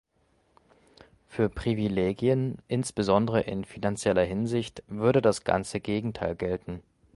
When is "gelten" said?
6.35-6.81